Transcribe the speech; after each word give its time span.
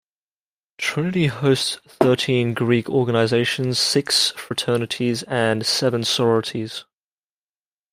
Trinity 0.79 1.27
hosts 1.27 1.77
thirteen 1.87 2.55
Greek 2.55 2.89
organizations, 2.89 3.77
six 3.77 4.31
fraternities 4.31 5.21
and 5.21 5.63
seven 5.63 6.03
sororities. 6.03 6.85